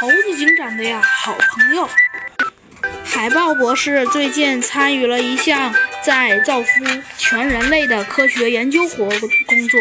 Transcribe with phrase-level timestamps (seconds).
[0.00, 1.86] 猴子警长的呀好朋友。
[3.04, 6.68] 海豹博士最近参与了一项在造福
[7.18, 9.04] 全人类的科学研究活
[9.46, 9.78] 工作，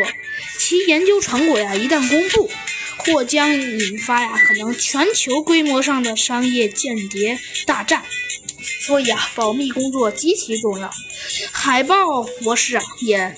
[0.57, 2.51] 其研究成果呀一旦公布，
[2.97, 8.03] 或将引发呀可能全球规模上的商业间谍大战。
[8.81, 10.91] 所以啊，保密工作极其重要。
[11.53, 13.33] 海豹博士啊也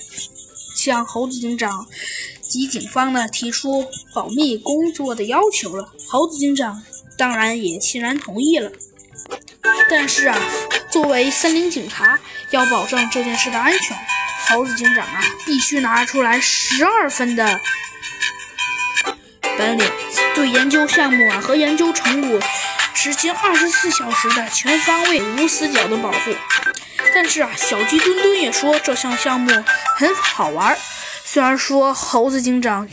[0.74, 1.86] 向猴子警长
[2.52, 5.90] 及警方呢提出保密工作的要求了。
[6.06, 6.82] 猴子警长
[7.16, 8.70] 当然也欣然同意了。
[9.88, 10.38] 但是啊，
[10.90, 12.18] 作为森林警察，
[12.50, 13.96] 要保证这件事的安全，
[14.48, 17.58] 猴子警长啊必须拿出来十二分的
[19.56, 19.90] 本领，
[20.34, 22.38] 对研究项目啊和研究成果
[22.92, 26.18] 实行二十四小时的全方位、无死角的保护。
[27.14, 29.50] 但是啊，小鸡墩墩也说这项项目
[29.96, 30.76] 很好玩。
[31.32, 32.86] 虽然说猴子警长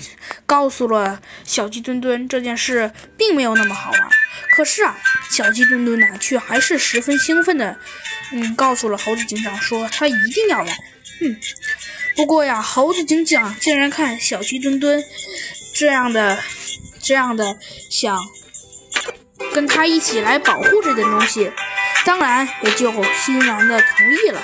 [0.46, 4.10] 告诉了小鸡墩墩这件事并没有那么好玩，
[4.56, 4.98] 可是啊，
[5.30, 7.78] 小鸡墩墩呢却还是十分兴奋的，
[8.32, 10.72] 嗯，告诉了猴子警长说他一定要来。
[11.20, 11.38] 嗯，
[12.16, 15.04] 不过呀，猴子警长竟然看小鸡墩墩
[15.76, 16.40] 这样的、
[17.02, 17.58] 这样的
[17.92, 18.18] 想
[19.54, 21.52] 跟他一起来保护这件东西，
[22.06, 24.42] 当然也就欣然的同意了。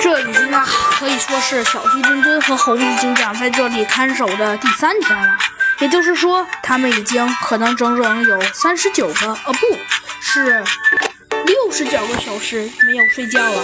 [0.00, 0.66] 这已经啊，
[0.98, 5.36] 可以说是小鸡墩墩和猴子警长在这里看守的第三天了。
[5.78, 9.78] 也就是说，他们已经可能整整有三十九个，呃，不
[10.20, 10.62] 是
[11.46, 13.62] 六十九个小时没有睡觉了。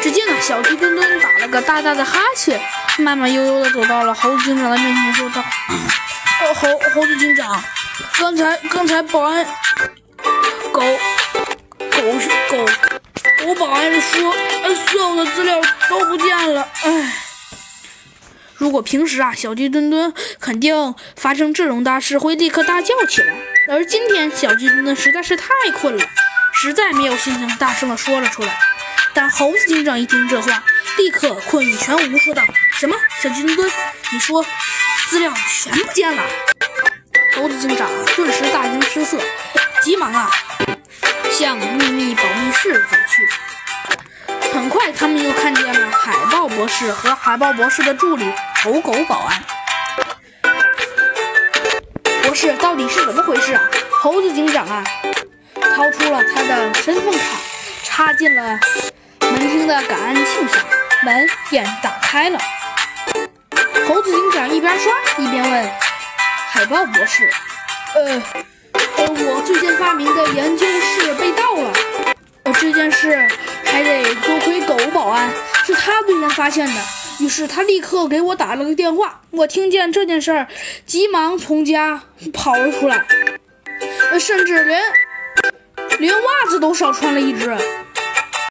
[0.00, 2.60] 只见呢，小鸡墩墩打了个大大的哈欠，
[2.98, 5.42] 慢慢悠悠地走到了猴子警长的面前，说道
[6.42, 7.62] ：“呃，猴猴子警长，
[8.18, 9.44] 刚才刚才保安
[10.72, 10.80] 狗
[11.90, 12.64] 狗是狗。”
[13.48, 14.30] 我保安说，
[14.62, 17.14] 呃，所有的资料都不见了，唉。
[18.58, 23.34] 如果平时啊，小鸡墩墩肯定发生这种大事会立刻大叫起来，
[23.70, 25.46] 而今天小鸡墩墩实在是太
[25.80, 26.04] 困了，
[26.52, 28.54] 实在没有心情大声的说了出来。
[29.14, 30.62] 但猴子警长一听这话，
[30.98, 32.42] 立刻困意全无，说道
[32.78, 32.94] ：“什么？
[33.22, 33.70] 小鸡墩墩，
[34.12, 34.44] 你说
[35.08, 36.22] 资料全不见了？”
[37.34, 39.18] 猴子警长顿时大惊失色，
[39.82, 40.30] 急忙啊。
[41.38, 44.52] 向秘密保密室走去。
[44.52, 48.28] 很快，他们又看见了海豹博士和海豹博士的助理
[48.64, 49.40] 狗狗保安。
[52.24, 53.62] 博士，到底是怎么回事啊？
[54.02, 54.82] 猴子警长啊，
[55.76, 57.20] 掏出了他的身份卡，
[57.84, 58.58] 插进了
[59.20, 60.64] 门厅的感应器上，
[61.04, 62.38] 门便打开了。
[63.86, 65.70] 猴子警长一边刷一边问
[66.50, 67.30] 海豹博士
[67.94, 68.22] ：“呃。”
[68.96, 71.07] 呃，我最近发明的研究室。
[72.90, 73.28] 但是
[73.64, 75.30] 还得多亏狗保安，
[75.66, 76.74] 是他最先发现的。
[77.20, 79.20] 于是他立刻给我打了个电话。
[79.30, 80.48] 我听见这件事儿，
[80.86, 83.04] 急忙从家跑了出来，
[84.18, 84.80] 甚至连
[85.98, 87.54] 连袜子都少穿了一只。